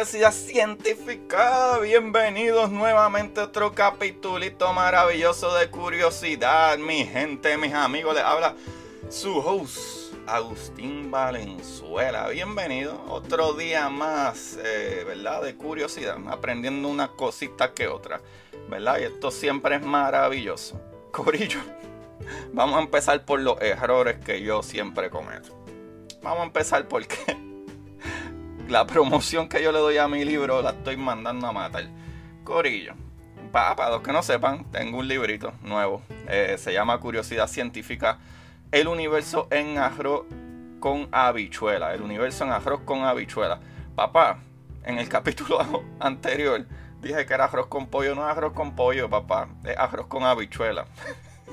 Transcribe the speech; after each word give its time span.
Curiosidad 0.00 0.32
científica, 0.32 1.78
bienvenidos 1.82 2.70
nuevamente 2.70 3.38
a 3.38 3.44
otro 3.44 3.74
capitulito 3.74 4.72
maravilloso 4.72 5.54
de 5.54 5.68
curiosidad, 5.68 6.78
mi 6.78 7.04
gente, 7.04 7.58
mis 7.58 7.74
amigos, 7.74 8.14
les 8.14 8.24
habla 8.24 8.54
su 9.10 9.36
host 9.36 10.14
Agustín 10.26 11.10
Valenzuela, 11.10 12.28
bienvenido, 12.28 12.98
otro 13.10 13.52
día 13.52 13.90
más, 13.90 14.58
eh, 14.64 15.04
¿verdad? 15.06 15.42
De 15.42 15.54
curiosidad, 15.54 16.16
aprendiendo 16.30 16.88
una 16.88 17.08
cosita 17.08 17.74
que 17.74 17.86
otra, 17.86 18.22
¿verdad? 18.70 19.00
Y 19.00 19.02
esto 19.02 19.30
siempre 19.30 19.76
es 19.76 19.82
maravilloso. 19.82 20.80
Corillo, 21.10 21.60
vamos 22.54 22.78
a 22.78 22.80
empezar 22.80 23.22
por 23.26 23.38
los 23.40 23.60
errores 23.60 24.16
que 24.24 24.40
yo 24.40 24.62
siempre 24.62 25.10
cometo. 25.10 25.62
Vamos 26.22 26.40
a 26.40 26.44
empezar 26.44 26.88
porque 26.88 27.49
la 28.70 28.86
promoción 28.86 29.48
que 29.48 29.62
yo 29.62 29.72
le 29.72 29.80
doy 29.80 29.98
a 29.98 30.06
mi 30.06 30.24
libro 30.24 30.62
la 30.62 30.70
estoy 30.70 30.96
mandando 30.96 31.46
a 31.48 31.52
matar. 31.52 31.88
Corillo. 32.44 32.94
Para, 33.50 33.90
los 33.90 34.00
que 34.02 34.12
no 34.12 34.22
sepan, 34.22 34.64
tengo 34.70 34.98
un 34.98 35.08
librito 35.08 35.52
nuevo. 35.62 36.02
Eh, 36.28 36.54
se 36.56 36.72
llama 36.72 36.98
Curiosidad 37.00 37.48
Científica. 37.48 38.18
El 38.70 38.86
universo 38.86 39.48
en 39.50 39.76
arroz 39.78 40.22
con 40.78 41.08
habichuela. 41.10 41.92
El 41.92 42.02
universo 42.02 42.44
en 42.44 42.52
arroz 42.52 42.80
con 42.84 43.02
habichuela. 43.02 43.58
Papá, 43.96 44.38
en 44.84 44.98
el 44.98 45.08
capítulo 45.10 45.58
anterior 45.98 46.64
dije 47.02 47.26
que 47.26 47.34
era 47.34 47.46
arroz 47.46 47.66
con 47.66 47.88
pollo. 47.88 48.14
No 48.14 48.22
es 48.22 48.36
arroz 48.36 48.52
con 48.52 48.76
pollo, 48.76 49.10
papá. 49.10 49.48
Es 49.64 49.76
arroz 49.76 50.06
con 50.06 50.22
habichuela. 50.22 50.86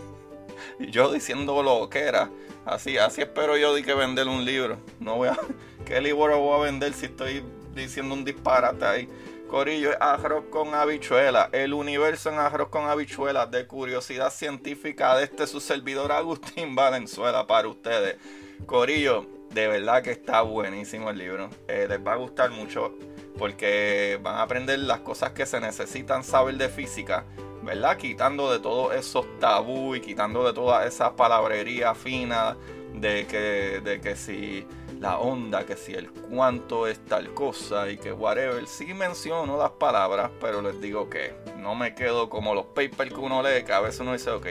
y 0.79 0.91
yo 0.91 1.11
diciendo 1.11 1.63
lo 1.63 1.89
que 1.89 1.99
era. 1.99 2.29
Así, 2.67 2.97
así 2.97 3.21
espero 3.21 3.55
yo 3.55 3.73
de 3.73 3.81
que 3.81 3.93
vender 3.93 4.27
un 4.27 4.43
libro. 4.43 4.77
No 4.99 5.15
voy 5.15 5.29
a. 5.29 5.37
¿Qué 5.85 6.01
libro 6.01 6.37
voy 6.37 6.59
a 6.59 6.63
vender 6.65 6.93
si 6.93 7.05
estoy 7.05 7.41
diciendo 7.73 8.13
un 8.13 8.25
disparate 8.25 8.85
ahí? 8.85 9.09
Corillo 9.47 9.91
es 9.91 9.97
arroz 10.01 10.43
con 10.49 10.75
habichuela. 10.75 11.49
El 11.53 11.73
universo 11.73 12.29
en 12.29 12.39
arroz 12.39 12.67
con 12.67 12.89
habichuela 12.89 13.45
de 13.45 13.65
curiosidad 13.65 14.31
científica 14.31 15.15
de 15.15 15.23
este 15.23 15.47
su 15.47 15.61
servidor 15.61 16.11
Agustín 16.11 16.75
Valenzuela 16.75 17.47
para 17.47 17.69
ustedes. 17.69 18.17
Corillo, 18.65 19.25
de 19.49 19.69
verdad 19.69 20.03
que 20.03 20.11
está 20.11 20.41
buenísimo 20.41 21.09
el 21.09 21.19
libro. 21.19 21.49
Eh, 21.69 21.85
les 21.87 22.05
va 22.05 22.13
a 22.13 22.17
gustar 22.17 22.51
mucho 22.51 22.93
porque 23.37 24.19
van 24.21 24.35
a 24.35 24.41
aprender 24.41 24.79
las 24.79 24.99
cosas 24.99 25.31
que 25.31 25.45
se 25.45 25.61
necesitan 25.61 26.25
saber 26.25 26.55
de 26.57 26.67
física. 26.67 27.23
¿Verdad? 27.67 27.97
Quitando 27.97 28.49
de 28.49 28.59
todos 28.59 28.95
esos 28.95 29.25
tabú 29.39 29.93
y 29.93 29.99
quitando 29.99 30.45
de 30.45 30.53
todas 30.53 30.87
esas 30.87 31.11
palabrerías 31.11 31.97
finas 31.97 32.55
de 32.93 33.27
que, 33.27 33.81
de 33.83 33.99
que 33.99 34.15
si 34.15 34.65
la 35.01 35.19
onda, 35.19 35.65
que 35.65 35.75
si 35.75 35.93
el 35.93 36.09
cuánto 36.09 36.87
es 36.87 37.03
tal 37.03 37.33
cosa 37.33 37.89
y 37.91 37.97
que 37.97 38.13
whatever. 38.13 38.65
Sí 38.67 38.93
menciono 38.93 39.57
las 39.57 39.71
palabras, 39.71 40.31
pero 40.39 40.61
les 40.61 40.79
digo 40.79 41.09
que 41.09 41.35
no 41.57 41.75
me 41.75 41.93
quedo 41.93 42.29
como 42.29 42.55
los 42.55 42.67
papers 42.67 43.13
que 43.13 43.19
uno 43.19 43.43
lee, 43.43 43.65
que 43.65 43.73
a 43.73 43.81
veces 43.81 43.99
uno 43.99 44.13
dice, 44.13 44.31
ok, 44.31 44.45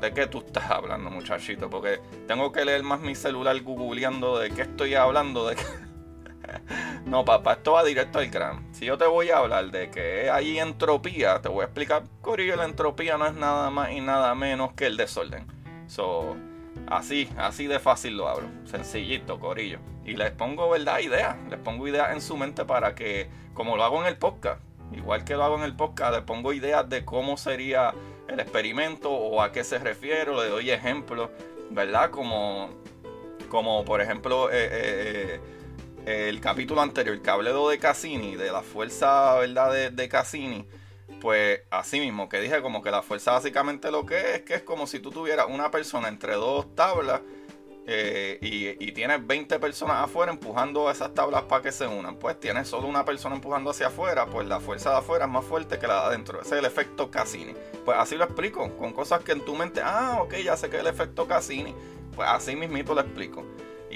¿de 0.00 0.14
qué 0.14 0.26
tú 0.26 0.38
estás 0.38 0.70
hablando, 0.70 1.10
muchachito? 1.10 1.68
Porque 1.68 2.00
tengo 2.26 2.50
que 2.50 2.64
leer 2.64 2.82
más 2.82 3.00
mi 3.00 3.14
celular 3.14 3.60
googleando 3.60 4.38
de 4.38 4.52
qué 4.52 4.62
estoy 4.62 4.94
hablando, 4.94 5.46
de 5.48 5.56
qué... 5.56 5.62
No, 7.08 7.24
papá, 7.24 7.54
esto 7.54 7.72
va 7.72 7.84
directo 7.84 8.18
al 8.18 8.28
grano. 8.28 8.62
Si 8.72 8.84
yo 8.84 8.98
te 8.98 9.06
voy 9.06 9.30
a 9.30 9.38
hablar 9.38 9.70
de 9.70 9.90
que 9.90 10.28
hay 10.28 10.58
entropía, 10.58 11.40
te 11.40 11.48
voy 11.48 11.62
a 11.62 11.64
explicar, 11.64 12.02
Corillo, 12.20 12.54
la 12.54 12.66
entropía 12.66 13.16
no 13.16 13.26
es 13.26 13.32
nada 13.32 13.70
más 13.70 13.92
y 13.92 14.02
nada 14.02 14.34
menos 14.34 14.74
que 14.74 14.84
el 14.84 14.98
desorden. 14.98 15.46
So, 15.86 16.36
así, 16.86 17.30
así 17.38 17.66
de 17.66 17.78
fácil 17.78 18.18
lo 18.18 18.28
hablo. 18.28 18.48
Sencillito, 18.66 19.40
Corillo. 19.40 19.78
Y 20.04 20.16
les 20.16 20.32
pongo, 20.32 20.68
¿verdad? 20.68 20.98
Ideas. 20.98 21.36
Les 21.48 21.58
pongo 21.58 21.88
ideas 21.88 22.12
en 22.12 22.20
su 22.20 22.36
mente 22.36 22.66
para 22.66 22.94
que, 22.94 23.30
como 23.54 23.78
lo 23.78 23.84
hago 23.84 24.02
en 24.02 24.06
el 24.06 24.18
podcast, 24.18 24.60
igual 24.92 25.24
que 25.24 25.34
lo 25.34 25.44
hago 25.44 25.56
en 25.56 25.62
el 25.62 25.74
podcast, 25.74 26.12
les 26.12 26.24
pongo 26.24 26.52
ideas 26.52 26.86
de 26.90 27.06
cómo 27.06 27.38
sería 27.38 27.94
el 28.28 28.38
experimento 28.38 29.10
o 29.10 29.40
a 29.40 29.50
qué 29.50 29.64
se 29.64 29.78
refiere, 29.78 30.36
le 30.36 30.50
doy 30.50 30.70
ejemplos, 30.70 31.30
¿verdad? 31.70 32.10
Como, 32.10 32.68
como 33.48 33.82
por 33.86 34.02
ejemplo, 34.02 34.50
eh, 34.50 34.56
eh, 34.56 34.70
eh, 34.72 35.40
el 36.06 36.40
capítulo 36.40 36.80
anterior, 36.80 37.20
que 37.20 37.30
hablé 37.30 37.52
de 37.52 37.78
Cassini, 37.78 38.36
de 38.36 38.50
la 38.50 38.62
fuerza, 38.62 39.36
¿verdad? 39.36 39.72
De, 39.72 39.90
de 39.90 40.08
Cassini. 40.08 40.66
Pues 41.20 41.62
así 41.70 41.98
mismo, 41.98 42.28
que 42.28 42.40
dije 42.40 42.62
como 42.62 42.82
que 42.82 42.90
la 42.90 43.02
fuerza 43.02 43.32
básicamente 43.32 43.90
lo 43.90 44.06
que 44.06 44.36
es, 44.36 44.42
que 44.42 44.54
es 44.54 44.62
como 44.62 44.86
si 44.86 45.00
tú 45.00 45.10
tuvieras 45.10 45.46
una 45.48 45.70
persona 45.70 46.08
entre 46.08 46.34
dos 46.34 46.74
tablas 46.76 47.22
eh, 47.90 48.38
y, 48.42 48.92
tienes 48.92 49.26
20 49.26 49.58
personas 49.60 50.04
afuera 50.04 50.30
empujando 50.30 50.90
esas 50.90 51.14
tablas 51.14 51.44
para 51.44 51.62
que 51.62 51.72
se 51.72 51.86
unan. 51.86 52.16
Pues 52.16 52.38
tienes 52.38 52.68
solo 52.68 52.86
una 52.86 53.02
persona 53.06 53.34
empujando 53.34 53.70
hacia 53.70 53.86
afuera, 53.86 54.26
pues 54.26 54.46
la 54.46 54.60
fuerza 54.60 54.90
de 54.90 54.96
afuera 54.98 55.24
es 55.24 55.30
más 55.30 55.44
fuerte 55.44 55.78
que 55.78 55.86
la 55.86 56.00
de 56.00 56.06
adentro. 56.08 56.38
Ese 56.42 56.56
es 56.56 56.58
el 56.58 56.66
efecto 56.66 57.10
Cassini. 57.10 57.54
Pues 57.86 57.96
así 57.96 58.16
lo 58.16 58.24
explico, 58.24 58.76
con 58.76 58.92
cosas 58.92 59.24
que 59.24 59.32
en 59.32 59.42
tu 59.42 59.56
mente, 59.56 59.80
ah, 59.82 60.18
ok, 60.20 60.34
ya 60.44 60.54
sé 60.58 60.68
que 60.68 60.76
es 60.76 60.82
el 60.82 60.88
efecto 60.88 61.26
Cassini. 61.26 61.74
Pues 62.14 62.28
así 62.28 62.54
mismito 62.56 62.94
lo 62.94 63.00
explico. 63.00 63.42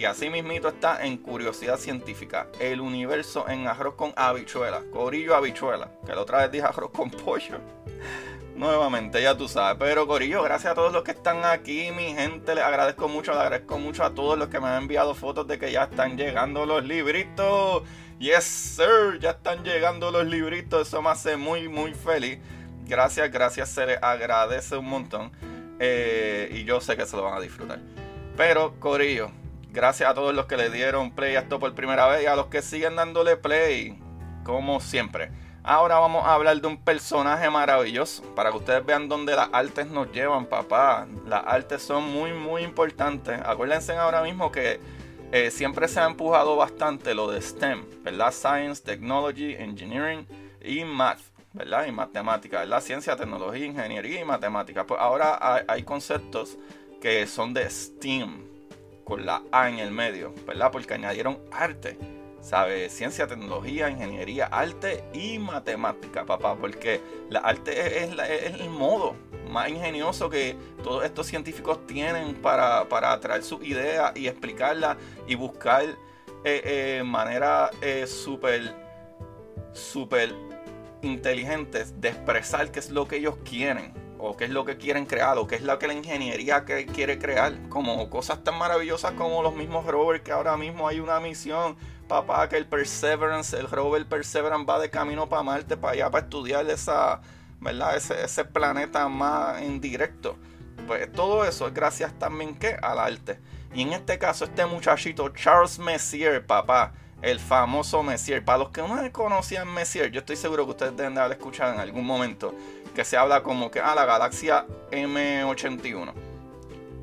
Y 0.02 0.04
así 0.04 0.30
mismito 0.30 0.66
está 0.66 1.06
en 1.06 1.16
Curiosidad 1.16 1.78
Científica, 1.78 2.48
el 2.58 2.80
universo 2.80 3.48
en 3.48 3.68
arroz 3.68 3.94
con 3.94 4.12
habichuela, 4.16 4.82
corillo 4.90 5.36
habichuela, 5.36 5.92
que 6.04 6.12
la 6.12 6.22
otra 6.22 6.38
vez 6.38 6.50
dije 6.50 6.64
arroz 6.64 6.90
con 6.90 7.08
pollo. 7.08 7.60
Nuevamente, 8.56 9.22
ya 9.22 9.36
tú 9.36 9.46
sabes. 9.46 9.76
Pero 9.78 10.08
Corillo, 10.08 10.42
gracias 10.42 10.72
a 10.72 10.74
todos 10.74 10.92
los 10.92 11.04
que 11.04 11.12
están 11.12 11.44
aquí, 11.44 11.92
mi 11.92 12.14
gente. 12.14 12.52
Les 12.56 12.64
agradezco 12.64 13.06
mucho, 13.06 13.30
les 13.30 13.42
agradezco 13.42 13.78
mucho 13.78 14.02
a 14.02 14.10
todos 14.10 14.36
los 14.36 14.48
que 14.48 14.58
me 14.58 14.66
han 14.66 14.82
enviado 14.82 15.14
fotos 15.14 15.46
de 15.46 15.56
que 15.60 15.70
ya 15.70 15.84
están 15.84 16.16
llegando 16.16 16.66
los 16.66 16.82
libritos. 16.82 17.84
Yes, 18.18 18.42
sir, 18.42 19.20
ya 19.20 19.30
están 19.30 19.62
llegando 19.62 20.10
los 20.10 20.26
libritos. 20.26 20.88
Eso 20.88 21.00
me 21.00 21.10
hace 21.10 21.36
muy, 21.36 21.68
muy 21.68 21.94
feliz. 21.94 22.40
Gracias, 22.88 23.30
gracias, 23.30 23.68
se 23.68 23.86
les 23.86 24.02
agradece 24.02 24.76
un 24.76 24.86
montón. 24.86 25.30
Eh, 25.78 26.50
y 26.50 26.64
yo 26.64 26.80
sé 26.80 26.96
que 26.96 27.06
se 27.06 27.16
lo 27.16 27.22
van 27.22 27.34
a 27.34 27.40
disfrutar. 27.40 27.78
Pero, 28.36 28.74
Corillo, 28.80 29.30
gracias 29.72 30.10
a 30.10 30.14
todos 30.14 30.34
los 30.34 30.46
que 30.46 30.56
le 30.56 30.70
dieron 30.70 31.10
play 31.10 31.36
a 31.36 31.40
esto 31.40 31.58
por 31.58 31.74
primera 31.74 32.06
vez 32.06 32.22
y 32.22 32.26
a 32.26 32.36
los 32.36 32.46
que 32.46 32.62
siguen 32.62 32.96
dándole 32.96 33.36
play, 33.36 33.98
como 34.44 34.80
siempre. 34.80 35.30
Ahora 35.64 35.98
vamos 35.98 36.24
a 36.26 36.34
hablar 36.34 36.60
de 36.60 36.66
un 36.66 36.76
personaje 36.76 37.48
maravilloso 37.48 38.22
para 38.34 38.50
que 38.50 38.56
ustedes 38.56 38.84
vean 38.84 39.08
dónde 39.08 39.36
las 39.36 39.48
artes 39.52 39.86
nos 39.86 40.10
llevan, 40.10 40.46
papá. 40.46 41.06
Las 41.26 41.44
artes 41.46 41.82
son 41.82 42.02
muy, 42.12 42.32
muy 42.32 42.62
importantes. 42.62 43.40
Acuérdense 43.44 43.92
ahora 43.92 44.22
mismo 44.22 44.50
que 44.50 44.80
eh, 45.30 45.50
siempre 45.52 45.86
se 45.86 46.00
ha 46.00 46.06
empujado 46.06 46.56
bastante 46.56 47.14
lo 47.14 47.30
de 47.30 47.40
STEM, 47.40 47.84
¿verdad? 48.02 48.32
Science, 48.32 48.82
Technology, 48.82 49.54
Engineering 49.54 50.26
y 50.62 50.84
Math, 50.84 51.20
¿verdad? 51.52 51.86
Y 51.86 51.92
matemática, 51.92 52.58
¿verdad? 52.58 52.82
Ciencia, 52.82 53.16
tecnología, 53.16 53.64
ingeniería 53.64 54.20
y 54.20 54.24
matemática. 54.24 54.84
Pues 54.84 55.00
ahora 55.00 55.64
hay, 55.68 55.84
conceptos 55.84 56.58
que 57.00 57.26
son 57.26 57.54
de 57.54 57.70
STEAM, 57.70 58.44
la 59.20 59.42
A 59.52 59.68
en 59.68 59.78
el 59.78 59.90
medio, 59.90 60.34
¿verdad? 60.46 60.70
Porque 60.70 60.94
añadieron 60.94 61.38
arte. 61.50 61.98
¿sabe? 62.42 62.90
Ciencia, 62.90 63.26
tecnología, 63.26 63.88
ingeniería, 63.88 64.46
arte 64.46 65.04
y 65.14 65.38
matemática, 65.38 66.26
papá, 66.26 66.56
porque 66.56 67.00
la 67.30 67.38
arte 67.38 68.02
es, 68.02 68.10
es, 68.10 68.60
el 68.60 68.68
modo 68.68 69.14
más 69.48 69.68
ingenioso 69.68 70.28
que 70.28 70.56
todos 70.82 71.04
estos 71.04 71.26
científicos 71.26 71.86
tienen 71.86 72.34
para, 72.34 72.88
para 72.88 73.18
traer 73.20 73.44
sus 73.44 73.62
ideas 73.64 74.12
y 74.16 74.26
explicarlas 74.26 74.96
y 75.26 75.36
buscar 75.36 75.84
eh, 75.84 75.96
eh, 76.44 77.02
maneras 77.04 77.70
eh, 77.80 78.06
súper, 78.06 78.74
súper 79.72 80.34
inteligentes 81.02 82.00
de 82.00 82.08
expresar 82.08 82.70
qué 82.72 82.80
es 82.80 82.90
lo 82.90 83.06
que 83.06 83.16
ellos 83.16 83.36
quieren 83.48 84.01
o 84.24 84.36
qué 84.36 84.44
es 84.44 84.50
lo 84.50 84.64
que 84.64 84.76
quieren 84.76 85.04
crear, 85.04 85.36
o 85.36 85.48
qué 85.48 85.56
es 85.56 85.62
lo 85.62 85.78
que 85.80 85.88
la 85.88 85.94
ingeniería 85.94 86.64
que 86.64 86.86
quiere 86.86 87.18
crear, 87.18 87.54
como 87.68 88.08
cosas 88.08 88.44
tan 88.44 88.56
maravillosas 88.56 89.12
como 89.12 89.42
los 89.42 89.54
mismos 89.54 89.84
rovers, 89.84 90.22
que 90.22 90.30
ahora 90.30 90.56
mismo 90.56 90.86
hay 90.86 91.00
una 91.00 91.18
misión, 91.18 91.76
papá, 92.06 92.48
que 92.48 92.56
el 92.56 92.66
Perseverance, 92.66 93.58
el 93.58 93.68
rover 93.68 94.06
Perseverance 94.06 94.64
va 94.64 94.78
de 94.78 94.90
camino 94.90 95.28
para 95.28 95.42
Marte, 95.42 95.76
para 95.76 95.94
allá, 95.94 96.10
para 96.10 96.24
estudiar 96.24 96.70
esa, 96.70 97.20
¿verdad? 97.60 97.96
Ese, 97.96 98.22
ese 98.22 98.44
planeta 98.44 99.08
más 99.08 99.60
en 99.60 99.80
directo. 99.80 100.36
Pues 100.86 101.10
todo 101.12 101.44
eso 101.44 101.66
es 101.66 101.74
gracias 101.74 102.16
también 102.16 102.54
que 102.54 102.76
al 102.80 103.00
arte. 103.00 103.40
Y 103.74 103.82
en 103.82 103.92
este 103.92 104.18
caso, 104.18 104.44
este 104.44 104.64
muchachito, 104.66 105.30
Charles 105.30 105.80
Messier, 105.80 106.46
papá, 106.46 106.92
el 107.22 107.38
famoso 107.38 108.02
Messier. 108.02 108.44
Para 108.44 108.58
los 108.58 108.70
que 108.70 108.82
no 108.82 109.12
conocían 109.12 109.72
Messier, 109.72 110.10
yo 110.10 110.20
estoy 110.20 110.36
seguro 110.36 110.64
que 110.64 110.72
ustedes 110.72 110.96
deben 110.96 111.14
de 111.14 111.20
haber 111.20 111.38
escuchado 111.38 111.72
en 111.72 111.80
algún 111.80 112.04
momento 112.04 112.54
que 112.94 113.04
se 113.04 113.16
habla 113.16 113.42
como 113.42 113.70
que, 113.70 113.80
ah, 113.80 113.94
la 113.94 114.04
galaxia 114.04 114.66
M81. 114.90 116.12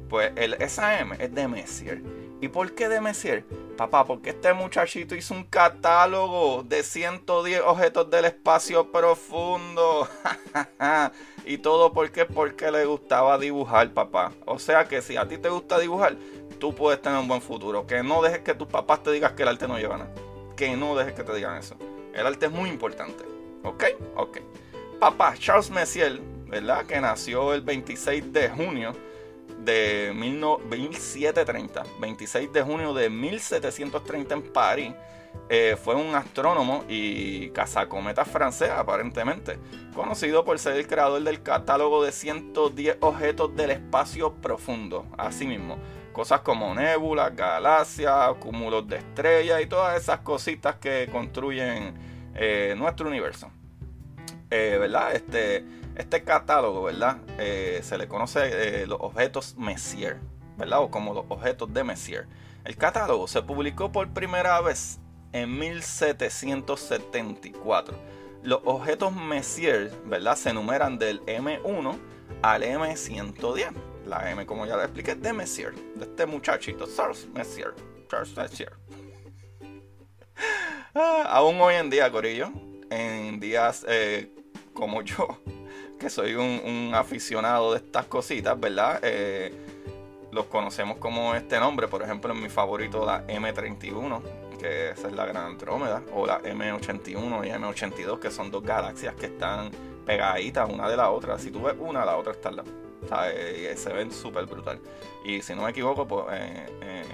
Pues 0.10 0.31
el, 0.36 0.54
esa 0.56 1.00
M 1.00 1.16
es 1.19 1.33
de 1.33 1.48
Messier. 1.48 2.01
¿Y 2.42 2.48
por 2.48 2.74
qué 2.74 2.88
de 2.88 3.01
Messier? 3.01 3.45
Papá, 3.77 4.06
porque 4.06 4.30
este 4.31 4.54
muchachito 4.54 5.13
hizo 5.13 5.33
un 5.33 5.44
catálogo 5.44 6.63
de 6.63 6.83
110 6.83 7.62
objetos 7.66 8.10
del 8.10 8.25
espacio 8.25 8.92
profundo. 8.92 10.07
y 11.45 11.57
todo 11.57 11.92
porque 11.92 12.25
porque 12.25 12.71
le 12.71 12.86
gustaba 12.86 13.38
dibujar, 13.38 13.94
papá. 13.94 14.31
O 14.45 14.57
sea 14.57 14.86
que 14.86 15.01
si 15.01 15.18
a 15.18 15.27
ti 15.27 15.38
te 15.38 15.50
gusta 15.50 15.80
dibujar, 15.80 16.16
tú 16.60 16.76
puedes 16.76 17.02
tener 17.02 17.20
un 17.20 17.28
buen 17.28 17.42
futuro. 17.42 17.88
Que 17.88 18.04
no 18.04 18.22
dejes 18.22 18.40
que 18.40 18.54
tus 18.54 18.68
papás 18.68 19.02
te 19.04 19.12
digan 19.12 19.36
que 19.36 19.44
el 19.44 19.50
arte 19.50 19.68
no 19.68 19.78
lleva 19.78 19.98
nada. 19.98 20.12
Que 20.56 20.76
no 20.76 20.96
dejes 20.96 21.14
que 21.14 21.24
te 21.24 21.34
digan 21.34 21.58
eso. 21.58 21.76
El 22.14 22.28
arte 22.28 22.48
es 22.48 22.52
muy 22.52 22.70
importante. 22.70 23.24
¿Ok? 23.64 23.84
Ok. 24.16 24.40
Papá, 25.00 25.34
Charles 25.38 25.72
Messier, 25.72 26.20
¿verdad? 26.46 26.86
Que 26.86 27.00
nació 27.00 27.54
el 27.54 27.62
26 27.62 28.34
de 28.34 28.50
junio 28.50 28.94
de 29.64 30.12
1730. 30.16 31.84
26 32.00 32.54
de 32.54 32.62
junio 32.62 32.94
de 32.94 33.10
1730 33.10 34.34
en 34.36 34.42
París. 34.54 34.94
Eh, 35.48 35.78
fue 35.82 35.96
un 35.96 36.14
astrónomo 36.16 36.84
y 36.88 37.50
cazacometa 37.52 38.26
francés, 38.26 38.70
aparentemente, 38.70 39.58
conocido 39.96 40.44
por 40.44 40.60
ser 40.60 40.76
el 40.76 40.88
creador 40.88 41.24
del 41.24 41.42
catálogo 41.42 42.04
de 42.04 42.12
110 42.12 42.98
objetos 43.00 43.56
del 43.56 43.72
espacio 43.72 44.34
profundo. 44.34 45.06
Asimismo, 45.18 45.78
Cosas 46.19 46.42
como 46.42 46.75
nébulas, 46.75 47.33
galaxias, 47.33 48.33
cúmulos 48.42 48.86
de 48.89 48.98
estrellas 48.98 49.62
y 49.62 49.68
todas 49.68 49.98
esas 49.98 50.19
cositas 50.19 50.75
que 50.75 51.07
construyen 51.10 51.94
eh, 52.36 52.75
nuestro 52.77 53.07
universo. 53.07 53.50
Eh, 54.50 54.75
¿Verdad? 54.77 55.16
Este, 55.16 55.63
este 55.95 56.21
catálogo, 56.25 56.83
¿verdad? 56.83 57.19
Eh, 57.38 57.80
se 57.83 57.98
le 57.98 58.10
conoce 58.10 58.86
los 58.86 58.98
objetos 59.00 59.56
Messier, 59.56 60.19
¿verdad? 60.57 60.81
O 60.81 60.92
como 60.92 61.13
los 61.13 61.24
objetos 61.30 61.74
de 61.74 61.86
Messier. 61.86 62.27
El 62.66 62.75
catálogo 62.75 63.25
se 63.30 63.42
publicó 63.42 63.89
por 63.89 64.10
primera 64.10 64.60
vez 64.60 65.00
en 65.31 65.57
1774. 65.57 67.98
Los 68.44 68.60
objetos 68.66 69.16
Messier, 69.16 69.89
¿verdad? 70.04 70.36
Se 70.36 70.50
enumeran 70.50 71.00
del 71.00 71.21
M1 71.21 71.98
al 72.42 72.63
M110 72.63 73.89
la 74.10 74.30
M, 74.32 74.46
como 74.46 74.66
ya 74.66 74.76
le 74.76 74.84
expliqué, 74.84 75.16
de 75.16 75.32
Messier, 75.32 75.74
de 75.74 76.06
este 76.06 76.26
muchachito, 76.26 76.88
Charles 76.94 77.28
Messier. 77.34 77.74
Charles 78.10 78.36
Messier. 78.36 78.74
Ah, 80.96 81.24
aún 81.30 81.62
hoy 81.62 81.76
en 81.76 81.88
día, 81.88 82.12
Corillo, 82.12 82.52
en 82.90 83.40
días 83.40 83.86
eh, 83.88 84.34
como 84.74 85.04
yo, 85.04 85.28
que 86.00 86.10
soy 86.10 86.34
un, 86.34 86.92
aficionado 86.96 87.74
de 87.74 87.78
estas 87.78 88.08
cositas, 88.08 88.60
¿verdad? 88.60 89.00
Eh, 89.04 89.54
los 90.32 90.46
conocemos 90.46 90.98
como 90.98 91.36
este 91.36 91.60
nombre, 91.60 91.88
por 91.88 92.02
ejemplo, 92.02 92.34
en 92.34 92.42
mi 92.42 92.50
favorito, 92.50 93.06
la 93.06 93.26
M31, 93.28 94.22
que 94.60 94.90
esa 94.90 95.08
es 95.10 95.14
la 95.14 95.28
Gran 95.28 95.46
Andrómeda, 95.46 96.02
o 96.12 96.26
la 96.26 96.42
M81 96.42 97.46
y 97.46 97.52
M82, 97.52 98.20
que 98.20 98.32
son 98.32 98.50
dos 98.50 98.64
galaxias 98.64 99.14
que 99.14 99.28
están 99.28 99.70
pegaditas 100.08 100.68
una 100.68 100.90
de 100.90 100.98
la 100.98 101.12
otra. 101.12 101.38
Si 101.38 101.52
tú 101.52 101.62
ves 101.62 101.76
una, 101.78 102.04
la 102.04 102.18
otra 102.18 102.34
está 102.34 102.50
al 102.50 102.56
lado. 102.58 102.89
Eh, 103.12 103.74
se 103.78 103.92
ven 103.94 104.12
súper 104.12 104.46
brutal. 104.46 104.80
Y 105.25 105.42
si 105.42 105.56
no 105.56 105.63
me 105.63 105.72
equivoco, 105.72 106.07
pues 106.07 106.25
eh, 106.31 106.66
eh, 106.81 107.06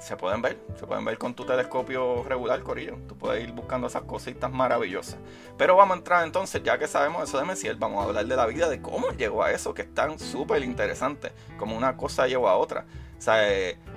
se 0.00 0.16
pueden 0.16 0.42
ver, 0.42 0.58
se 0.78 0.86
pueden 0.86 1.04
ver 1.04 1.18
con 1.18 1.34
tu 1.34 1.44
telescopio 1.44 2.24
regular, 2.24 2.62
Corillo. 2.62 2.96
Tú 3.06 3.16
puedes 3.16 3.42
ir 3.42 3.52
buscando 3.52 3.86
esas 3.86 4.02
cositas 4.02 4.50
maravillosas. 4.50 5.18
Pero 5.56 5.76
vamos 5.76 5.94
a 5.94 5.98
entrar 5.98 6.24
entonces, 6.24 6.62
ya 6.62 6.78
que 6.78 6.88
sabemos 6.88 7.28
eso 7.28 7.38
de 7.38 7.44
Messier, 7.44 7.76
vamos 7.76 8.04
a 8.04 8.08
hablar 8.08 8.26
de 8.26 8.36
la 8.36 8.46
vida, 8.46 8.68
de 8.68 8.80
cómo 8.80 9.10
llegó 9.12 9.42
a 9.44 9.52
eso, 9.52 9.74
que 9.74 9.82
es 9.82 9.94
tan 9.94 10.18
súper 10.18 10.62
interesante, 10.62 11.32
como 11.58 11.76
una 11.76 11.96
cosa 11.96 12.26
llevó 12.26 12.48
a 12.48 12.56
otra. 12.56 12.86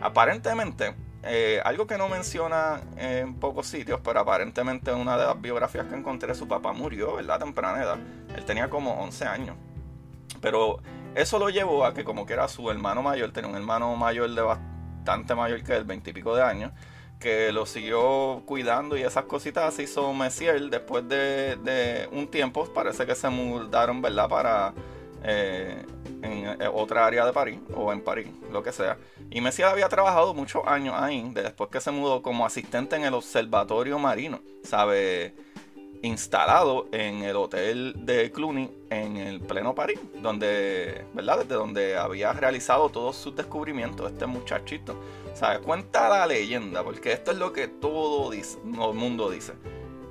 Aparentemente, 0.02 0.94
algo 1.64 1.88
que 1.88 1.98
no 1.98 2.10
menciona 2.10 2.82
en 2.98 3.36
pocos 3.36 3.68
sitios, 3.68 4.02
pero 4.04 4.20
aparentemente 4.20 4.92
en 4.92 4.98
una 4.98 5.18
de 5.18 5.26
las 5.26 5.42
biografías 5.42 5.86
que 5.88 5.96
encontré, 5.96 6.36
su 6.36 6.48
papá 6.48 6.74
murió, 6.74 7.16
¿verdad? 7.16 7.40
Temprana 7.40 7.82
edad. 7.82 7.98
Él 8.36 8.44
tenía 8.44 8.70
como 8.70 9.02
11 9.02 9.26
años. 9.26 9.56
Pero 10.44 10.82
eso 11.16 11.40
lo 11.40 11.50
llevó 11.50 11.86
a 11.86 11.94
que 11.94 12.04
como 12.04 12.26
que 12.26 12.34
era 12.34 12.50
su 12.50 12.70
hermano 12.70 13.02
mayor, 13.02 13.32
tenía 13.32 13.50
un 13.50 13.56
hermano 13.56 13.96
mayor 13.96 14.30
de 14.30 14.42
bastante 14.42 15.34
mayor 15.34 15.64
que 15.64 15.74
él, 15.74 15.86
veintipico 15.86 16.36
de 16.36 16.44
años, 16.44 16.74
que 17.18 17.54
lo 17.54 17.66
siguió 17.66 18.44
cuidando 18.46 18.98
y 18.98 19.04
esas 19.04 19.24
cositas 19.24 19.74
se 19.74 19.84
hizo 19.84 20.14
Messier 20.14 20.70
después 20.70 21.08
de, 21.08 22.10
un 22.12 22.28
tiempo, 22.28 22.66
parece 22.74 23.06
que 23.06 23.16
se 23.16 23.30
mudaron, 23.30 24.02
¿verdad? 24.02 24.28
Para 24.28 24.74
eh, 25.24 25.86
en 26.22 26.62
eh, 26.62 26.70
otra 26.74 27.08
área 27.08 27.26
de 27.26 27.32
París 27.32 27.60
o 27.74 27.94
en 27.94 28.02
París, 28.02 28.28
lo 28.52 28.62
que 28.62 28.74
sea. 28.74 28.98
Y 29.32 29.40
Messier 29.40 29.70
había 29.70 29.88
trabajado 29.88 30.34
muchos 30.34 30.68
años 30.68 30.94
ahí, 30.98 31.32
después 31.34 31.70
que 31.70 31.80
se 31.80 31.92
mudó 31.92 32.22
como 32.22 32.46
asistente 32.46 32.98
en 32.98 33.06
el 33.06 33.14
observatorio 33.14 33.98
marino, 33.98 34.42
¿sabe? 34.64 35.34
Instalado 36.04 36.88
en 36.92 37.24
el 37.24 37.36
hotel 37.38 37.94
de 37.96 38.32
Cluny 38.32 38.70
en 38.90 39.18
el 39.18 39.40
pleno 39.40 39.74
París, 39.74 40.00
donde, 40.22 41.06
¿verdad? 41.14 41.40
Desde 41.40 41.56
donde 41.56 41.98
había 41.98 42.34
realizado 42.34 42.90
todos 42.90 43.16
sus 43.16 43.36
descubrimientos 43.36 44.12
este 44.12 44.26
muchachito. 44.26 44.96
¿Sabes? 45.34 45.60
Cuenta 45.60 46.10
la 46.10 46.28
leyenda, 46.28 46.84
porque 46.84 47.14
esto 47.14 47.32
es 47.32 47.38
lo 47.38 47.52
que 47.54 47.68
todo 47.68 48.32
el 48.32 48.44
mundo 48.94 49.32
dice. 49.32 49.54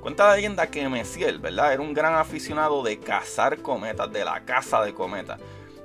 Cuenta 0.01 0.27
la 0.27 0.35
leyenda 0.35 0.67
que 0.67 0.89
Messier, 0.89 1.37
¿verdad? 1.37 1.73
Era 1.73 1.81
un 1.81 1.93
gran 1.93 2.15
aficionado 2.15 2.83
de 2.83 2.99
cazar 2.99 3.59
cometas, 3.59 4.11
de 4.11 4.25
la 4.25 4.43
caza 4.43 4.83
de 4.83 4.93
cometas. 4.93 5.39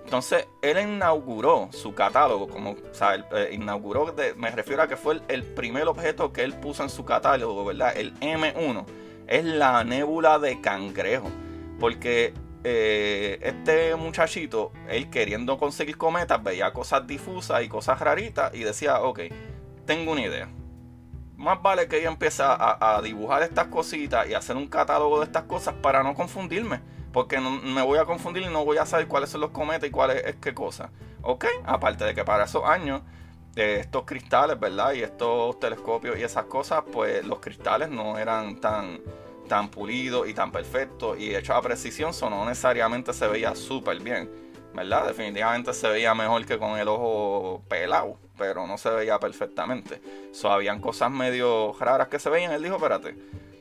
Entonces, 0.05 0.49
él 0.63 0.79
inauguró 0.79 1.69
su 1.71 1.95
catálogo, 1.95 2.49
como, 2.49 2.71
o 2.71 3.37
eh, 3.37 3.51
inauguró, 3.53 4.15
me 4.37 4.51
refiero 4.51 4.83
a 4.83 4.89
que 4.89 4.97
fue 4.97 5.21
el 5.29 5.45
primer 5.45 5.87
objeto 5.87 6.33
que 6.33 6.43
él 6.43 6.55
puso 6.55 6.83
en 6.83 6.89
su 6.89 7.05
catálogo, 7.05 7.63
¿verdad? 7.67 7.95
El 7.95 8.19
M1 8.21 8.87
es 9.29 9.45
la 9.45 9.85
nébula 9.85 10.39
de 10.39 10.61
cangrejo. 10.61 11.31
Porque 11.79 12.35
eh, 12.65 13.39
este 13.43 13.95
muchachito, 13.95 14.73
él 14.89 15.11
queriendo 15.11 15.59
conseguir 15.59 15.97
cometas, 15.97 16.43
veía 16.43 16.73
cosas 16.73 17.07
difusas 17.07 17.63
y 17.63 17.69
cosas 17.69 18.01
raritas 18.01 18.55
y 18.55 18.61
decía, 18.61 19.01
ok, 19.01 19.21
tengo 19.87 20.13
una 20.13 20.23
idea. 20.23 20.49
Más 21.37 21.63
vale 21.63 21.87
que 21.87 22.03
yo 22.03 22.09
empiece 22.09 22.43
a, 22.45 23.01
dibujar 23.03 23.43
estas 23.43 23.69
cositas 23.69 24.29
y 24.29 24.35
hacer 24.35 24.57
un 24.57 24.67
catálogo 24.67 25.21
de 25.21 25.27
estas 25.27 25.45
cosas 25.45 25.75
para 25.75 26.03
no 26.03 26.15
confundirme. 26.15 26.81
Porque 27.13 27.41
no, 27.41 27.51
me 27.51 27.81
voy 27.81 27.99
a 27.99 28.05
confundir 28.05 28.43
y 28.43 28.49
no 28.49 28.65
voy 28.65 28.79
a 28.79 28.87
saber 28.87 29.07
cuáles 29.07 29.31
son 29.31 29.41
los 29.43 29.51
cometas 29.51 29.89
y 29.89 29.93
cuáles 29.93 30.25
es 30.25 30.37
qué 30.37 30.53
cosa. 30.53 30.91
Ok, 31.23 31.47
aparte 31.65 32.05
de 32.05 32.15
que 32.15 32.25
para 32.25 32.45
esos 32.45 32.65
años 32.65 33.03
de 33.59 33.81
estos 33.81 34.05
cristales, 34.05 34.59
¿verdad? 34.59 34.93
Y 34.93 35.03
estos 35.03 35.59
telescopios 35.59 36.17
y 36.17 36.23
esas 36.23 36.45
cosas, 36.45 36.85
pues 36.93 37.25
los 37.27 37.41
cristales 37.41 37.89
no 37.89 38.17
eran 38.17 38.61
tan, 38.61 39.01
tan 39.49 39.69
pulidos 39.69 40.29
y 40.29 40.35
tan 40.35 40.53
perfectos 40.53 41.19
y 41.19 41.35
hechos 41.35 41.57
a 41.57 41.61
precisión, 41.61 42.11
eso 42.11 42.31
no 42.31 42.45
necesariamente 42.45 43.13
se 43.13 43.27
veía 43.27 43.57
súper 43.57 43.99
bien, 43.99 44.31
¿verdad? 44.73 45.09
Definitivamente 45.09 45.75
se 45.75 45.89
veía 45.89 46.15
mejor 46.15 46.47
que 46.47 46.57
con 46.57 46.79
el 46.79 46.87
ojo 46.87 47.65
pelado, 47.69 48.17
pero 48.37 48.65
no 48.65 48.79
se 48.79 48.91
veía 48.91 49.19
perfectamente. 49.19 50.01
So, 50.33 50.53
habían 50.53 50.81
cosas 50.81 51.11
medio 51.11 51.75
raras 51.81 52.07
que 52.07 52.21
se 52.21 52.31
veían. 52.31 52.53
Él 52.53 52.63
dijo, 52.63 52.77
espérate, 52.77 53.17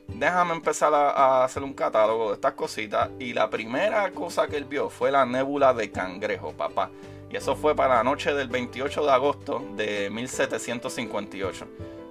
déjame 0.09 0.53
empezar 0.53 0.93
a, 0.93 1.09
a, 1.09 1.43
hacer 1.43 1.63
un 1.63 1.73
catálogo 1.73 2.27
de 2.27 2.35
estas 2.35 2.53
cositas. 2.53 3.09
Y 3.17 3.33
la 3.33 3.49
primera 3.49 4.11
cosa 4.11 4.45
que 4.47 4.57
él 4.57 4.65
vio 4.65 4.91
fue 4.91 5.11
la 5.11 5.25
nébula 5.25 5.73
de 5.73 5.89
cangrejo, 5.89 6.51
papá. 6.51 6.91
Y 7.29 7.35
eso 7.35 7.55
fue 7.55 7.75
para 7.75 7.95
la 7.95 8.03
noche 8.03 8.33
del 8.33 8.47
28 8.47 9.05
de 9.05 9.11
agosto 9.11 9.65
de 9.75 10.09
1758. 10.09 11.67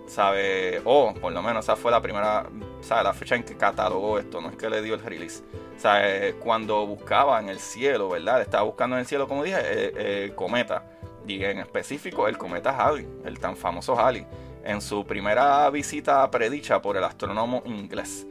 ¿Sabe? 0.07 0.81
O 0.85 1.15
por 1.15 1.33
lo 1.33 1.43
menos 1.43 1.65
esa 1.65 1.75
fue 1.75 1.91
la 1.91 2.01
primera, 2.01 2.47
¿sabe? 2.81 3.03
La 3.03 3.13
fecha 3.13 3.35
en 3.35 3.43
que 3.43 3.57
catalogó 3.57 4.19
esto, 4.19 4.41
no 4.41 4.51
es 4.51 4.57
que 4.57 4.71
le 4.71 4.83
dio 4.83 4.95
el 4.95 5.01
release. 5.01 5.43
¿Sabe? 5.79 6.37
Cuando 6.39 6.87
buscaba 6.87 7.41
en 7.41 7.49
el 7.49 7.59
cielo, 7.59 8.11
¿verdad? 8.11 8.41
Estaba 8.41 8.63
buscando 8.63 8.97
en 8.97 9.01
el 9.01 9.07
cielo, 9.07 9.27
como 9.27 9.43
dije, 9.43 9.59
eh, 9.61 10.25
el 10.25 10.35
cometa. 10.35 10.85
Y 11.27 11.43
en 11.43 11.59
específico 11.59 12.29
el 12.29 12.39
cometa 12.39 12.71
Halley, 12.71 13.09
el 13.25 13.41
tan 13.41 13.57
famoso 13.57 13.99
Halley, 13.99 14.25
en 14.63 14.81
su 14.81 15.05
primera 15.05 15.69
visita 15.71 16.31
predicha 16.31 16.81
por 16.81 16.97
el 16.97 17.03
astrónomo 17.03 17.63
inglés. 17.65 18.27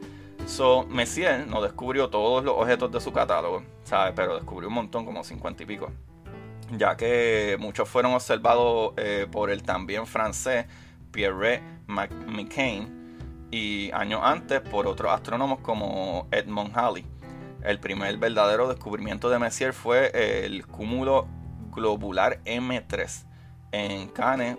So, 0.45 0.85
Messier 0.87 1.45
no 1.47 1.61
descubrió 1.61 2.09
todos 2.09 2.43
los 2.43 2.55
objetos 2.55 2.91
de 2.91 3.01
su 3.01 3.11
catálogo, 3.11 3.63
¿sabes? 3.83 4.13
Pero 4.15 4.35
descubrió 4.35 4.69
un 4.69 4.75
montón, 4.75 5.03
como 5.03 5.23
50 5.23 5.63
y 5.63 5.65
pico. 5.65 5.91
Ya 6.71 6.97
que 6.97 7.57
muchos 7.59 7.87
fueron 7.87 8.13
observados 8.13 8.93
eh, 8.97 9.27
por 9.31 9.49
el 9.49 9.63
también 9.63 10.07
francés 10.07 10.65
Pierre 11.11 11.61
McCain 11.87 13.47
y 13.51 13.91
años 13.91 14.21
antes 14.23 14.61
por 14.61 14.87
otros 14.87 15.11
astrónomos 15.11 15.59
como 15.59 16.27
Edmond 16.31 16.75
Halley. 16.75 17.05
El 17.63 17.79
primer 17.79 18.17
verdadero 18.17 18.67
descubrimiento 18.67 19.29
de 19.29 19.39
Messier 19.39 19.73
fue 19.73 20.11
el 20.45 20.67
cúmulo 20.67 21.27
globular 21.71 22.41
M3 22.45 23.25
en 23.71 24.07
Cannes, 24.07 24.57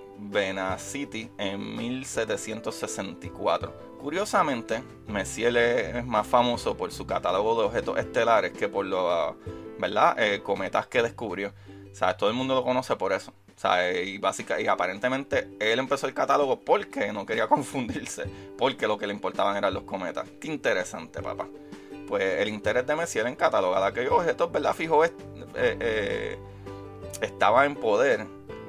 City 0.79 1.31
en 1.39 1.77
1764. 1.77 3.97
Curiosamente, 3.99 4.83
Messier 5.07 5.57
es 5.57 6.05
más 6.05 6.27
famoso 6.27 6.77
por 6.77 6.93
su 6.93 7.07
catálogo 7.07 7.61
de 7.61 7.67
objetos 7.67 7.99
estelares 7.99 8.53
que 8.53 8.69
por 8.69 8.85
los. 8.85 9.37
Eh, 10.19 10.41
cometas 10.43 10.87
que 10.87 11.03
descubrió. 11.03 11.53
O 12.01 12.17
todo 12.17 12.31
el 12.31 12.37
mundo 12.37 12.55
lo 12.55 12.65
conoce 12.65 12.97
por 12.97 13.13
eso. 13.13 13.33
y, 14.05 14.19
básica, 14.19 14.61
y 14.61 14.67
aparentemente 14.67 15.49
él 15.59 15.79
empezó 15.79 16.07
el 16.07 16.15
catálogo 16.15 16.61
porque 16.61 17.13
no 17.13 17.25
quería 17.25 17.47
confundirse, 17.49 18.25
porque 18.59 18.87
lo 18.87 18.99
que 18.99 19.07
le 19.07 19.15
importaban 19.15 19.57
eran 19.57 19.73
los 19.73 19.85
cometas. 19.85 20.29
Qué 20.41 20.49
interesante, 20.49 21.23
papá. 21.23 21.49
Pues 22.07 22.41
el 22.41 22.49
interés 22.49 22.87
de 22.87 22.95
Messier 22.95 23.27
en 23.27 23.35
catalogar 23.35 23.83
aquellos 23.83 24.13
objetos, 24.13 24.53
¿verdad? 24.53 24.75
Fijo, 24.75 25.05
eh, 25.05 25.11
eh, 25.55 26.39
estaba 27.21 27.65
en 27.67 27.75
poder 27.75 28.27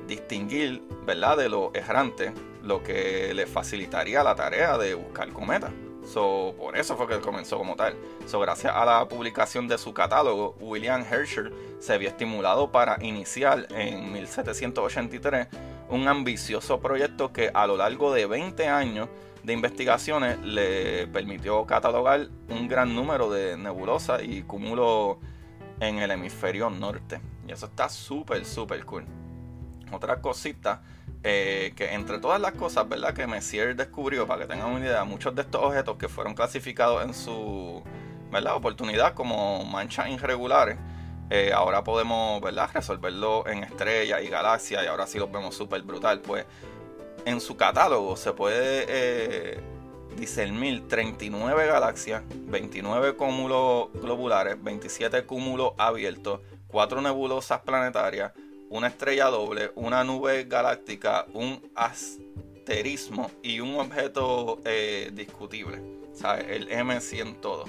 distinguir, 0.07 0.81
¿verdad? 1.05 1.37
De 1.37 1.49
lo 1.49 1.71
errante, 1.75 2.33
lo 2.63 2.81
que 2.81 3.33
le 3.33 3.45
facilitaría 3.45 4.23
la 4.23 4.35
tarea 4.35 4.77
de 4.77 4.95
buscar 4.95 5.29
cometas. 5.29 5.71
So, 6.07 6.55
por 6.57 6.77
eso 6.77 6.95
fue 6.95 7.07
que 7.07 7.19
comenzó 7.19 7.57
como 7.57 7.75
tal. 7.75 7.95
So, 8.25 8.39
gracias 8.39 8.73
a 8.73 8.85
la 8.85 9.07
publicación 9.09 9.67
de 9.67 9.77
su 9.77 9.93
catálogo, 9.93 10.55
William 10.61 11.03
Herschel 11.03 11.53
se 11.79 11.97
vio 11.97 12.07
estimulado 12.07 12.71
para 12.71 12.97
iniciar 13.03 13.67
en 13.71 14.13
1783 14.13 15.47
un 15.89 16.07
ambicioso 16.07 16.79
proyecto 16.79 17.33
que 17.33 17.51
a 17.53 17.67
lo 17.67 17.75
largo 17.75 18.13
de 18.13 18.25
20 18.25 18.67
años 18.67 19.09
de 19.43 19.53
investigaciones 19.53 20.39
le 20.39 21.07
permitió 21.07 21.65
catalogar 21.65 22.29
un 22.49 22.67
gran 22.67 22.95
número 22.95 23.29
de 23.29 23.57
nebulosas 23.57 24.23
y 24.23 24.43
cúmulos 24.43 25.17
en 25.81 25.99
el 25.99 26.11
hemisferio 26.11 26.69
norte. 26.69 27.19
Y 27.47 27.51
eso 27.51 27.65
está 27.65 27.89
súper, 27.89 28.45
súper 28.45 28.85
cool. 28.85 29.05
Otra 29.91 30.21
cosita 30.21 30.81
eh, 31.23 31.73
que 31.75 31.93
entre 31.93 32.19
todas 32.19 32.39
las 32.39 32.53
cosas, 32.53 32.87
¿verdad? 32.87 33.13
Que 33.13 33.27
Messier 33.27 33.75
descubrió, 33.75 34.27
para 34.27 34.41
que 34.41 34.47
tengan 34.47 34.71
una 34.71 34.85
idea, 34.85 35.03
muchos 35.03 35.35
de 35.35 35.41
estos 35.41 35.61
objetos 35.61 35.97
que 35.97 36.07
fueron 36.07 36.33
clasificados 36.33 37.03
en 37.03 37.13
su, 37.13 37.83
¿verdad? 38.31 38.55
Oportunidad 38.55 39.13
como 39.13 39.65
manchas 39.65 40.09
irregulares, 40.09 40.77
eh, 41.29 41.51
ahora 41.53 41.83
podemos, 41.83 42.41
¿verdad? 42.41 42.69
Resolverlo 42.73 43.47
en 43.47 43.63
estrellas 43.63 44.21
y 44.23 44.27
galaxias 44.29 44.83
y 44.83 44.87
ahora 44.87 45.07
sí 45.07 45.19
los 45.19 45.31
vemos 45.31 45.55
súper 45.55 45.81
brutal. 45.81 46.21
Pues 46.21 46.45
en 47.25 47.41
su 47.41 47.57
catálogo 47.57 48.15
se 48.15 48.31
puede 48.31 48.85
eh, 48.87 49.59
discernir 50.17 50.87
39 50.87 51.67
galaxias, 51.67 52.23
29 52.29 53.15
cúmulos 53.15 53.89
globulares, 53.93 54.61
27 54.63 55.25
cúmulos 55.25 55.73
abiertos, 55.77 56.39
4 56.67 57.01
nebulosas 57.01 57.59
planetarias, 57.61 58.31
una 58.69 58.87
estrella 58.87 59.25
doble, 59.25 59.71
una 59.75 60.03
nube 60.03 60.45
galáctica, 60.45 61.25
un 61.33 61.61
asterismo 61.75 63.31
y 63.41 63.59
un 63.59 63.79
objeto 63.79 64.59
eh, 64.65 65.11
discutible. 65.13 65.81
¿Sabes? 66.13 66.45
El 66.49 66.69
M100 66.69 67.39
todo. 67.39 67.65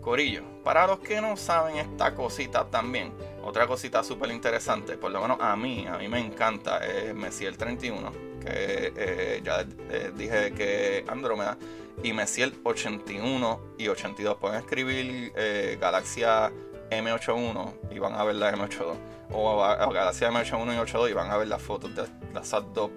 Corillo, 0.00 0.42
para 0.62 0.86
los 0.86 1.00
que 1.00 1.20
no 1.20 1.36
saben 1.36 1.76
esta 1.76 2.14
cosita 2.14 2.64
también, 2.66 3.12
otra 3.42 3.66
cosita 3.66 4.04
súper 4.04 4.30
interesante, 4.30 4.96
por 4.96 5.10
lo 5.10 5.20
menos 5.20 5.38
a 5.40 5.56
mí, 5.56 5.84
a 5.88 5.98
mí 5.98 6.06
me 6.06 6.20
encanta, 6.20 6.78
es 6.86 7.12
Messier 7.12 7.56
31, 7.56 8.12
que 8.40 8.92
eh, 8.96 9.40
ya 9.42 9.66
eh, 9.90 10.12
dije 10.16 10.52
que 10.52 11.04
Andrómeda, 11.08 11.58
y 12.04 12.12
Messier 12.12 12.52
81 12.62 13.60
y 13.78 13.88
82. 13.88 14.36
Pueden 14.36 14.60
escribir 14.60 15.32
Galaxia 15.80 16.52
M81 16.90 17.74
y 17.90 17.98
van 17.98 18.14
a 18.14 18.24
ver 18.24 18.36
la 18.36 18.52
M82 18.52 18.94
o 19.32 19.64
a, 19.64 19.76
Galaxia 19.92 20.30
M81 20.30 20.74
y 20.74 20.78
82 20.78 21.10
y 21.10 21.12
van 21.12 21.30
a 21.30 21.36
ver 21.36 21.48
las 21.48 21.62
fotos 21.62 21.94
de 21.94 22.06
esas 22.40 22.62
dos 22.72 22.90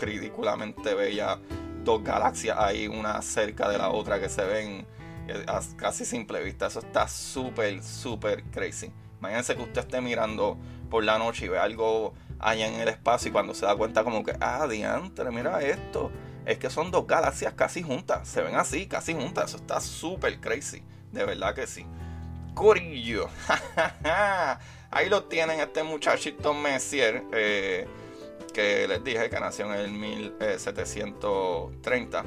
ridículamente 0.00 0.94
bellas 0.94 1.38
dos 1.84 2.02
galaxias 2.02 2.56
ahí, 2.58 2.86
una 2.86 3.20
cerca 3.22 3.68
de 3.68 3.78
la 3.78 3.90
otra 3.90 4.20
que 4.20 4.28
se 4.28 4.44
ven 4.44 4.86
eh, 5.28 5.44
a 5.46 5.60
casi 5.76 6.04
simple 6.04 6.42
vista. 6.42 6.66
Eso 6.66 6.80
está 6.80 7.08
súper, 7.08 7.82
súper 7.82 8.44
crazy. 8.44 8.92
Imagínense 9.18 9.56
que 9.56 9.62
usted 9.62 9.80
esté 9.82 10.00
mirando 10.00 10.58
por 10.90 11.04
la 11.04 11.18
noche 11.18 11.46
y 11.46 11.48
ve 11.48 11.58
algo 11.58 12.14
allá 12.38 12.66
en 12.66 12.80
el 12.80 12.88
espacio 12.88 13.28
y 13.28 13.32
cuando 13.32 13.54
se 13.54 13.66
da 13.66 13.76
cuenta 13.76 14.04
como 14.04 14.24
que, 14.24 14.34
ah, 14.40 14.66
diantre, 14.68 15.30
mira 15.30 15.62
esto. 15.62 16.10
Es 16.44 16.58
que 16.58 16.70
son 16.70 16.90
dos 16.90 17.06
galaxias 17.06 17.54
casi 17.54 17.82
juntas. 17.82 18.26
Se 18.26 18.42
ven 18.42 18.56
así, 18.56 18.86
casi 18.86 19.14
juntas. 19.14 19.50
Eso 19.50 19.58
está 19.58 19.80
súper 19.80 20.40
crazy. 20.40 20.82
De 21.12 21.24
verdad 21.24 21.54
que 21.54 21.66
sí. 21.66 21.86
Corillo. 22.54 23.28
Ahí 24.90 25.08
lo 25.08 25.24
tienen 25.24 25.60
este 25.60 25.82
muchachito 25.82 26.52
Messier, 26.52 27.22
eh, 27.32 27.86
que 28.52 28.86
les 28.86 29.02
dije 29.02 29.30
que 29.30 29.40
nació 29.40 29.72
en 29.72 29.80
el 29.80 29.90
1730. 29.90 32.24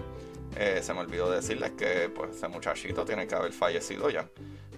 Eh, 0.58 0.80
se 0.82 0.94
me 0.94 1.02
olvidó 1.02 1.30
decirles 1.30 1.72
que 1.72 2.10
pues, 2.10 2.38
ese 2.38 2.48
muchachito 2.48 3.04
tiene 3.06 3.28
que 3.28 3.36
haber 3.36 3.52
fallecido 3.52 4.10
ya. 4.10 4.28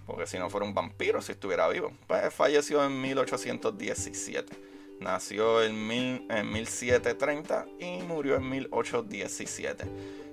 Porque 0.05 0.27
si 0.27 0.37
no 0.39 0.49
fuera 0.49 0.65
un 0.65 0.73
vampiro, 0.73 1.21
si 1.21 1.33
estuviera 1.33 1.67
vivo. 1.69 1.91
Pues 2.07 2.33
falleció 2.33 2.83
en 2.85 2.99
1817. 3.01 4.53
Nació 4.99 5.61
en, 5.63 6.27
en 6.29 6.51
1730 6.51 7.65
y 7.79 7.99
murió 8.03 8.35
en 8.35 8.49
1817. 8.49 9.85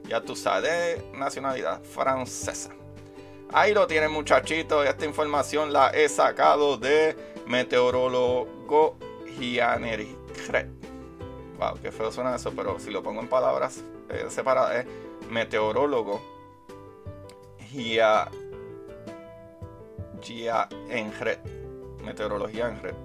Ya 0.09 0.23
tú 0.23 0.35
sabes, 0.35 1.01
nacionalidad 1.13 1.81
francesa. 1.83 2.75
Ahí 3.57 3.73
lo 3.73 3.87
tienen 3.87 4.11
muchachitos. 4.11 4.85
Esta 4.85 5.07
información 5.07 5.73
la 5.73 5.91
he 5.91 6.09
sacado 6.09 6.77
de 6.77 7.17
meteorólogo 7.47 8.99
Gianeri 9.39 10.17
Wow, 11.57 11.79
qué 11.81 11.93
feo 11.93 12.11
suena 12.11 12.35
eso, 12.35 12.53
pero 12.55 12.81
si 12.81 12.91
lo 12.91 13.01
pongo 13.01 13.21
en 13.21 13.29
palabras 13.29 13.85
eh, 14.11 14.27
separadas 14.29 14.85
es 14.85 14.87
meteorólogo 15.31 16.21
Gia 17.71 18.29
Gia. 20.21 20.69
Meteorología 22.05 22.69
Enred. 22.69 22.97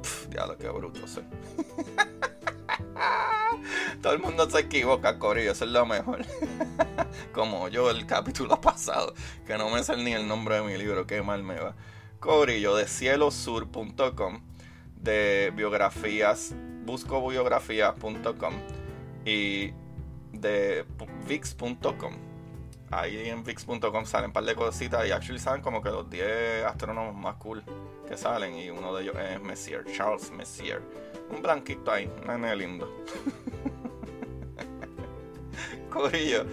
lo 0.47 0.57
que 0.57 0.67
bruto 0.69 1.07
soy. 1.07 1.25
Todo 4.01 4.13
el 4.13 4.19
mundo 4.19 4.49
se 4.49 4.59
equivoca, 4.59 5.19
Corillo, 5.19 5.51
eso 5.51 5.65
es 5.65 5.71
lo 5.71 5.85
mejor. 5.85 6.25
Como 7.33 7.67
yo 7.67 7.89
el 7.89 8.05
capítulo 8.05 8.59
pasado, 8.61 9.13
que 9.45 9.57
no 9.57 9.69
me 9.69 9.83
sé 9.83 9.97
ni 9.97 10.13
el 10.13 10.27
nombre 10.27 10.55
de 10.55 10.61
mi 10.61 10.77
libro, 10.77 11.07
qué 11.07 11.21
mal 11.21 11.43
me 11.43 11.59
va. 11.59 11.75
Corillo 12.19 12.75
de 12.75 12.87
cielosur.com, 12.87 14.41
de 14.95 15.53
biografías, 15.55 16.53
buscobiografías.com 16.85 18.53
y 19.25 19.71
de 20.33 20.85
vix.com. 21.27 22.13
Ahí 22.91 23.29
en 23.29 23.43
vix.com 23.43 24.05
salen 24.05 24.27
un 24.27 24.33
par 24.33 24.43
de 24.43 24.55
cositas 24.55 25.07
y 25.07 25.11
actually 25.11 25.39
salen 25.39 25.61
como 25.61 25.81
que 25.81 25.89
los 25.89 26.09
10 26.09 26.65
astrónomos 26.65 27.15
más 27.15 27.35
cool 27.35 27.63
que 28.07 28.17
salen 28.17 28.55
y 28.55 28.71
uno 28.71 28.93
de 28.95 29.03
ellos 29.03 29.15
es 29.15 29.39
Messier, 29.39 29.85
Charles 29.95 30.31
Messier. 30.31 30.81
Un 31.29 31.41
blanquito 31.41 31.91
ahí, 31.91 32.09
nene 32.25 32.55
lindo. 32.55 33.03
Corillo. 35.89 36.45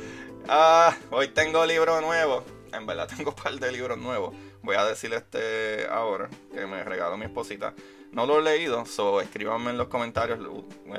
Ah, 0.49 0.97
hoy 1.11 1.29
tengo 1.29 1.65
libro 1.65 2.01
nuevo. 2.01 2.45
En 2.73 2.87
verdad 2.87 3.09
tengo 3.15 3.31
un 3.31 3.37
par 3.37 3.59
de 3.59 3.73
libros 3.73 3.99
nuevos. 3.99 4.35
Voy 4.63 4.77
a 4.77 4.85
decir 4.85 5.13
este 5.15 5.87
ahora, 5.89 6.29
que 6.53 6.67
me 6.67 6.83
regaló 6.85 7.17
mi 7.17 7.25
esposita. 7.25 7.75
No 8.13 8.27
lo 8.27 8.39
he 8.39 8.43
leído, 8.43 8.87
so 8.87 9.21
escríbanme 9.21 9.71
en 9.71 9.79
los 9.79 9.89
comentarios, 9.89 10.39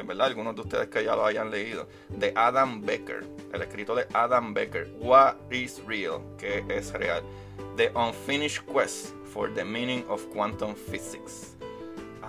¿verdad? 0.05 0.27
Algunos 0.27 0.55
de 0.55 0.61
ustedes 0.61 0.87
que 0.89 1.03
ya 1.03 1.15
lo 1.15 1.25
hayan 1.25 1.49
leído. 1.49 1.87
De 2.09 2.31
Adam 2.35 2.81
Becker, 2.81 3.25
el 3.53 3.61
escrito 3.61 3.95
de 3.95 4.07
Adam 4.13 4.53
Becker. 4.53 4.89
What 4.99 5.35
is 5.51 5.81
real? 5.85 6.21
¿Qué 6.37 6.63
es 6.69 6.93
real? 6.93 7.23
The 7.75 7.91
Unfinished 7.95 8.65
Quest 8.65 9.13
for 9.33 9.53
the 9.53 9.63
Meaning 9.63 10.05
of 10.07 10.23
Quantum 10.33 10.75
Physics 10.75 11.56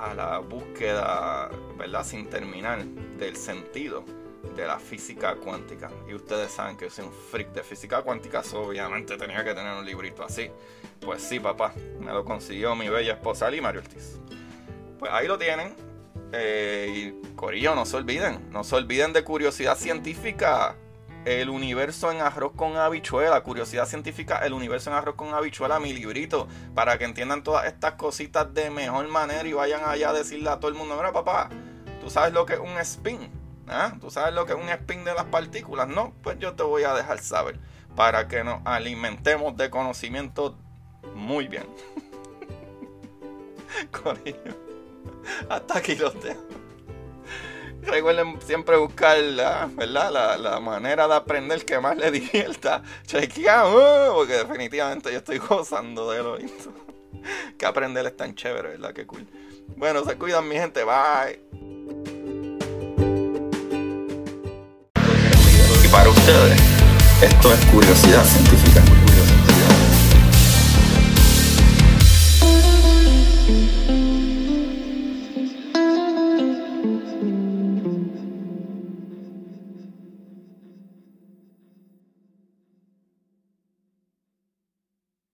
a 0.01 0.15
la 0.15 0.39
búsqueda, 0.39 1.51
¿verdad? 1.77 2.05
Sin 2.05 2.29
terminar 2.29 2.85
del 2.85 3.37
sentido 3.37 4.05
de 4.57 4.67
la 4.67 4.79
física 4.79 5.37
cuántica. 5.37 5.91
Y 6.09 6.15
ustedes 6.15 6.51
saben 6.53 6.77
que 6.77 6.87
yo 6.87 6.91
soy 6.91 7.05
un 7.07 7.13
freak 7.13 7.53
de 7.53 7.63
física 7.63 8.03
cuántica, 8.03 8.43
obviamente 8.55 9.17
tenía 9.17 9.45
que 9.45 9.55
tener 9.55 9.77
un 9.77 9.85
librito 9.85 10.25
así. 10.25 10.51
Pues 11.01 11.23
sí, 11.23 11.41
papá, 11.41 11.73
me 12.01 12.13
lo 12.13 12.25
consiguió 12.25 12.75
mi 12.75 12.89
bella 12.89 13.15
esposa 13.15 13.51
Lee 13.51 13.61
Mario 13.61 13.81
Ortiz. 13.83 14.19
Pues 14.99 15.13
ahí 15.13 15.27
lo 15.27 15.39
tienen. 15.39 15.75
Eh, 16.33 17.15
Corillo, 17.37 17.75
no 17.75 17.87
se 17.87 17.97
olviden, 17.97 18.51
no 18.51 18.65
se 18.65 18.75
olviden 18.75 19.13
de 19.13 19.25
curiosidad 19.25 19.77
científica. 19.77 20.77
El 21.29 21.51
universo 21.51 22.11
en 22.11 22.23
arroz 22.23 22.53
con 22.57 22.79
habichuela, 22.79 23.43
curiosidad 23.43 23.85
científica, 23.85 24.39
el 24.39 24.55
universo 24.55 24.89
en 24.89 24.97
arroz 24.97 25.15
con 25.15 25.35
habichuela, 25.35 25.79
mi 25.79 25.93
librito, 25.93 26.49
para 26.75 26.97
que 26.97 27.05
entiendan 27.05 27.43
todas 27.43 27.67
estas 27.67 27.97
cositas 27.97 28.55
de 28.55 28.71
mejor 28.71 29.07
manera 29.09 29.47
y 29.47 29.53
vayan 29.53 29.83
allá 29.85 30.09
a 30.09 30.15
decirle 30.15 30.49
a 30.49 30.59
todo 30.59 30.71
el 30.71 30.75
mundo, 30.79 30.97
mira 30.97 31.13
papá, 31.13 31.51
¿tú 32.01 32.09
sabes 32.09 32.33
lo 32.33 32.47
que 32.47 32.55
es 32.55 32.61
un 32.61 32.79
spin? 32.79 33.31
¿Ah? 33.67 33.93
¿Tú 34.01 34.11
sabes 34.11 34.33
lo 34.33 34.47
que 34.47 34.55
es 34.55 34.59
un 34.59 34.71
spin 34.71 35.05
de 35.05 35.13
las 35.13 35.27
partículas? 35.27 35.87
No, 35.87 36.15
pues 36.23 36.39
yo 36.39 36.55
te 36.55 36.63
voy 36.63 36.85
a 36.85 36.95
dejar 36.95 37.19
saber, 37.19 37.61
para 37.95 38.27
que 38.27 38.43
nos 38.43 38.63
alimentemos 38.65 39.55
de 39.55 39.69
conocimiento 39.69 40.57
muy 41.15 41.47
bien. 41.47 41.67
hasta 45.51 45.77
aquí 45.77 45.95
los 45.95 46.15
dejo. 46.23 46.58
Recuerden 47.83 48.39
siempre 48.45 48.77
buscar 48.77 49.19
la, 49.19 49.69
¿verdad? 49.73 50.39
La, 50.39 50.61
manera 50.61 51.09
de 51.09 51.15
aprender 51.15 51.65
que 51.65 51.79
más 51.79 51.97
le 51.97 52.11
divierta. 52.13 52.83
Chequeamos, 53.07 54.15
porque 54.15 54.35
definitivamente 54.35 55.11
yo 55.13 55.19
estoy 55.19 55.39
gozando 55.49 56.11
de 56.11 56.23
lo 56.23 56.37
lindo. 56.37 56.73
Que 57.57 57.67
aprender 57.67 58.07
es 58.07 58.17
tan 58.17 58.35
chévere, 58.35 58.71
¿verdad? 58.71 58.93
Qué 58.93 59.07
cool. 59.07 59.27
Bueno, 59.77 60.05
se 60.05 60.17
cuidan 60.17 60.49
mi 60.49 60.57
gente, 60.57 60.83
bye. 60.85 61.41
Y 65.85 65.89
para 65.89 66.09
ustedes, 66.11 66.61
esto 67.23 67.53
es 67.53 67.65
curiosidad 67.67 68.25
científica. 68.25 68.83